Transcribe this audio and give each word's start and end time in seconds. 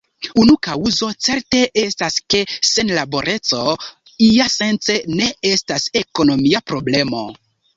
Unu 0.43 0.53
kaŭzo 0.67 1.09
certe 1.25 1.59
estas, 1.81 2.17
ke 2.33 2.41
senlaboreco 2.71 3.61
iasence 4.31 4.97
ne 5.21 5.29
estas 5.51 5.89
ekonomia 6.03 6.65
problemo. 6.73 7.23